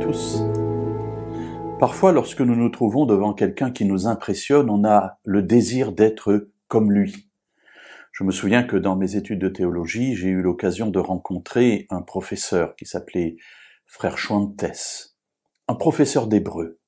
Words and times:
tous. 0.00 0.42
Parfois, 1.80 2.12
lorsque 2.12 2.42
nous 2.42 2.54
nous 2.54 2.68
trouvons 2.68 3.06
devant 3.06 3.32
quelqu'un 3.32 3.70
qui 3.70 3.86
nous 3.86 4.06
impressionne, 4.06 4.68
on 4.68 4.84
a 4.84 5.18
le 5.24 5.42
désir 5.42 5.92
d'être 5.92 6.50
comme 6.68 6.92
lui. 6.92 7.30
Je 8.12 8.22
me 8.22 8.32
souviens 8.32 8.64
que 8.64 8.76
dans 8.76 8.96
mes 8.96 9.16
études 9.16 9.38
de 9.38 9.48
théologie, 9.48 10.14
j'ai 10.14 10.28
eu 10.28 10.42
l'occasion 10.42 10.90
de 10.90 10.98
rencontrer 10.98 11.86
un 11.88 12.02
professeur 12.02 12.76
qui 12.76 12.84
s'appelait 12.84 13.36
frère 13.86 14.18
Schwantes, 14.18 15.16
un 15.68 15.74
professeur 15.74 16.26
d'hébreu. 16.26 16.78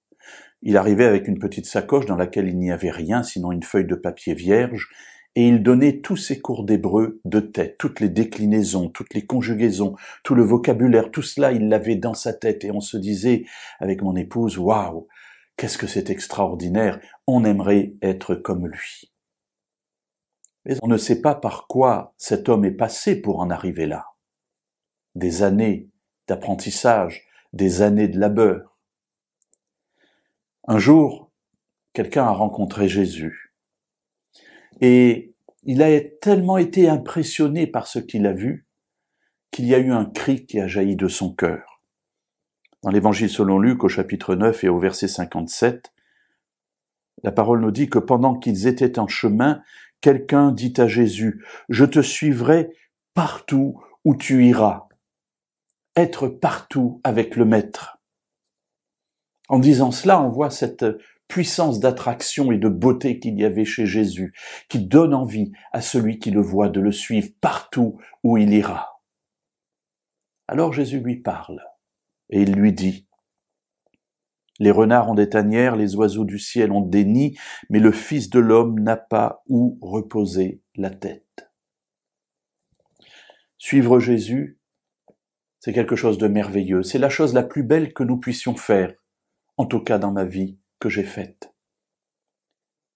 Il 0.60 0.76
arrivait 0.76 1.06
avec 1.06 1.26
une 1.26 1.38
petite 1.38 1.66
sacoche 1.66 2.06
dans 2.06 2.16
laquelle 2.16 2.48
il 2.48 2.58
n'y 2.58 2.70
avait 2.70 2.90
rien 2.90 3.22
sinon 3.22 3.50
une 3.50 3.62
feuille 3.62 3.86
de 3.86 3.94
papier 3.94 4.34
vierge 4.34 4.90
et 5.36 5.48
il 5.48 5.62
donnait 5.62 6.00
tous 6.00 6.16
ses 6.16 6.40
cours 6.40 6.64
d'hébreu 6.64 7.20
de 7.24 7.40
tête, 7.40 7.76
toutes 7.78 8.00
les 8.00 8.08
déclinaisons, 8.08 8.88
toutes 8.88 9.14
les 9.14 9.26
conjugaisons, 9.26 9.96
tout 10.22 10.34
le 10.34 10.44
vocabulaire, 10.44 11.10
tout 11.10 11.22
cela, 11.22 11.52
il 11.52 11.68
l'avait 11.68 11.96
dans 11.96 12.14
sa 12.14 12.32
tête, 12.32 12.64
et 12.64 12.70
on 12.70 12.80
se 12.80 12.96
disait 12.96 13.44
avec 13.80 14.02
mon 14.02 14.14
épouse, 14.14 14.58
waouh, 14.58 15.08
qu'est-ce 15.56 15.78
que 15.78 15.88
c'est 15.88 16.10
extraordinaire, 16.10 17.00
on 17.26 17.44
aimerait 17.44 17.94
être 18.00 18.34
comme 18.36 18.68
lui. 18.68 19.12
Mais 20.64 20.76
on 20.82 20.88
ne 20.88 20.96
sait 20.96 21.20
pas 21.20 21.34
par 21.34 21.66
quoi 21.66 22.14
cet 22.16 22.48
homme 22.48 22.64
est 22.64 22.70
passé 22.70 23.20
pour 23.20 23.40
en 23.40 23.50
arriver 23.50 23.86
là. 23.86 24.06
Des 25.14 25.42
années 25.42 25.90
d'apprentissage, 26.26 27.26
des 27.52 27.82
années 27.82 28.08
de 28.08 28.18
labeur. 28.18 28.78
Un 30.66 30.78
jour, 30.78 31.30
quelqu'un 31.92 32.24
a 32.24 32.30
rencontré 32.30 32.88
Jésus 32.88 33.53
et 34.80 35.34
il 35.62 35.82
a 35.82 36.00
tellement 36.00 36.58
été 36.58 36.88
impressionné 36.88 37.66
par 37.66 37.86
ce 37.86 37.98
qu'il 37.98 38.26
a 38.26 38.32
vu 38.32 38.66
qu'il 39.50 39.66
y 39.66 39.74
a 39.74 39.78
eu 39.78 39.92
un 39.92 40.04
cri 40.04 40.46
qui 40.46 40.60
a 40.60 40.66
jailli 40.66 40.96
de 40.96 41.06
son 41.06 41.32
cœur. 41.32 41.80
Dans 42.82 42.90
l'évangile 42.90 43.30
selon 43.30 43.58
Luc 43.58 43.84
au 43.84 43.88
chapitre 43.88 44.34
9 44.34 44.64
et 44.64 44.68
au 44.68 44.78
verset 44.78 45.08
57, 45.08 45.92
la 47.22 47.32
parole 47.32 47.60
nous 47.60 47.70
dit 47.70 47.88
que 47.88 48.00
pendant 48.00 48.34
qu'ils 48.34 48.66
étaient 48.66 48.98
en 48.98 49.06
chemin, 49.06 49.62
quelqu'un 50.00 50.50
dit 50.50 50.74
à 50.76 50.88
Jésus, 50.88 51.44
Je 51.68 51.84
te 51.84 52.02
suivrai 52.02 52.70
partout 53.14 53.80
où 54.04 54.16
tu 54.16 54.44
iras. 54.44 54.88
Être 55.96 56.26
partout 56.28 57.00
avec 57.04 57.36
le 57.36 57.44
Maître. 57.44 57.98
En 59.48 59.58
disant 59.60 59.92
cela, 59.92 60.20
on 60.20 60.28
voit 60.28 60.50
cette 60.50 60.84
puissance 61.34 61.80
d'attraction 61.80 62.52
et 62.52 62.58
de 62.58 62.68
beauté 62.68 63.18
qu'il 63.18 63.36
y 63.40 63.44
avait 63.44 63.64
chez 63.64 63.86
Jésus, 63.86 64.32
qui 64.68 64.78
donne 64.78 65.12
envie 65.12 65.50
à 65.72 65.80
celui 65.80 66.20
qui 66.20 66.30
le 66.30 66.40
voit 66.40 66.68
de 66.68 66.78
le 66.78 66.92
suivre 66.92 67.28
partout 67.40 67.98
où 68.22 68.38
il 68.38 68.54
ira. 68.54 69.02
Alors 70.46 70.72
Jésus 70.72 71.00
lui 71.00 71.16
parle, 71.16 71.60
et 72.30 72.42
il 72.42 72.52
lui 72.52 72.72
dit, 72.72 73.08
Les 74.60 74.70
renards 74.70 75.10
ont 75.10 75.16
des 75.16 75.28
tanières, 75.28 75.74
les 75.74 75.96
oiseaux 75.96 76.24
du 76.24 76.38
ciel 76.38 76.70
ont 76.70 76.86
des 76.86 77.04
nids, 77.04 77.36
mais 77.68 77.80
le 77.80 77.90
Fils 77.90 78.30
de 78.30 78.38
l'homme 78.38 78.78
n'a 78.78 78.96
pas 78.96 79.42
où 79.48 79.76
reposer 79.82 80.62
la 80.76 80.90
tête. 80.90 81.50
Suivre 83.58 83.98
Jésus, 83.98 84.60
c'est 85.58 85.72
quelque 85.72 85.96
chose 85.96 86.18
de 86.18 86.28
merveilleux, 86.28 86.84
c'est 86.84 87.00
la 87.00 87.10
chose 87.10 87.34
la 87.34 87.42
plus 87.42 87.64
belle 87.64 87.92
que 87.92 88.04
nous 88.04 88.18
puissions 88.18 88.54
faire, 88.54 88.92
en 89.56 89.66
tout 89.66 89.80
cas 89.80 89.98
dans 89.98 90.12
ma 90.12 90.24
vie 90.24 90.58
j'ai 90.88 91.04
faite. 91.04 91.52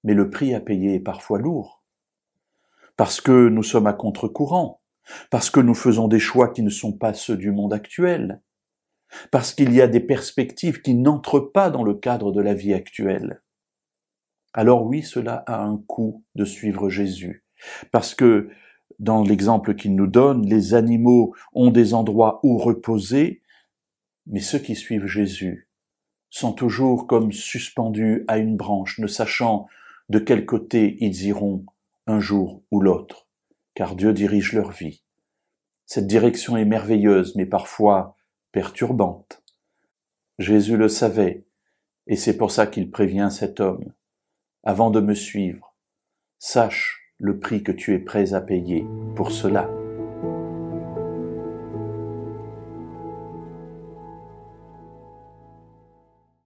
Mais 0.04 0.14
le 0.14 0.30
prix 0.30 0.54
à 0.54 0.60
payer 0.60 0.94
est 0.94 1.00
parfois 1.00 1.38
lourd, 1.38 1.82
parce 2.96 3.20
que 3.20 3.48
nous 3.48 3.62
sommes 3.62 3.86
à 3.86 3.92
contre-courant, 3.92 4.80
parce 5.30 5.50
que 5.50 5.60
nous 5.60 5.74
faisons 5.74 6.08
des 6.08 6.18
choix 6.18 6.48
qui 6.48 6.62
ne 6.62 6.70
sont 6.70 6.92
pas 6.92 7.14
ceux 7.14 7.36
du 7.36 7.50
monde 7.50 7.72
actuel, 7.72 8.42
parce 9.30 9.54
qu'il 9.54 9.72
y 9.72 9.80
a 9.80 9.88
des 9.88 10.00
perspectives 10.00 10.82
qui 10.82 10.94
n'entrent 10.94 11.40
pas 11.40 11.70
dans 11.70 11.82
le 11.82 11.94
cadre 11.94 12.32
de 12.32 12.40
la 12.40 12.54
vie 12.54 12.74
actuelle. 12.74 13.42
Alors 14.52 14.84
oui, 14.84 15.02
cela 15.02 15.36
a 15.46 15.62
un 15.62 15.78
coût 15.78 16.24
de 16.34 16.44
suivre 16.44 16.88
Jésus, 16.88 17.44
parce 17.90 18.14
que 18.14 18.50
dans 18.98 19.22
l'exemple 19.22 19.74
qu'il 19.74 19.94
nous 19.94 20.06
donne, 20.06 20.46
les 20.46 20.74
animaux 20.74 21.34
ont 21.52 21.70
des 21.70 21.94
endroits 21.94 22.40
où 22.42 22.58
reposer, 22.58 23.42
mais 24.26 24.40
ceux 24.40 24.58
qui 24.58 24.74
suivent 24.74 25.06
Jésus 25.06 25.67
sont 26.30 26.52
toujours 26.52 27.06
comme 27.06 27.32
suspendus 27.32 28.24
à 28.28 28.38
une 28.38 28.56
branche, 28.56 28.98
ne 28.98 29.06
sachant 29.06 29.66
de 30.08 30.18
quel 30.18 30.46
côté 30.46 30.96
ils 31.00 31.26
iront 31.26 31.64
un 32.06 32.20
jour 32.20 32.62
ou 32.70 32.80
l'autre, 32.80 33.26
car 33.74 33.94
Dieu 33.94 34.12
dirige 34.12 34.52
leur 34.52 34.70
vie. 34.70 35.02
Cette 35.86 36.06
direction 36.06 36.56
est 36.56 36.64
merveilleuse, 36.64 37.34
mais 37.36 37.46
parfois 37.46 38.16
perturbante. 38.52 39.42
Jésus 40.38 40.76
le 40.76 40.88
savait, 40.88 41.44
et 42.06 42.16
c'est 42.16 42.36
pour 42.36 42.50
ça 42.50 42.66
qu'il 42.66 42.90
prévient 42.90 43.28
cet 43.30 43.60
homme. 43.60 43.92
Avant 44.64 44.90
de 44.90 45.00
me 45.00 45.14
suivre, 45.14 45.74
sache 46.38 47.12
le 47.18 47.38
prix 47.38 47.62
que 47.62 47.72
tu 47.72 47.94
es 47.94 47.98
prêt 47.98 48.34
à 48.34 48.40
payer 48.40 48.84
pour 49.16 49.32
cela. 49.32 49.68